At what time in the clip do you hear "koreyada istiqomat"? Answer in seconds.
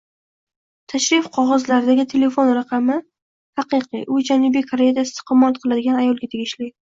4.73-5.63